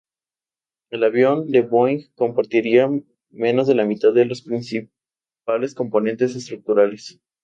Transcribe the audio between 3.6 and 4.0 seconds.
de la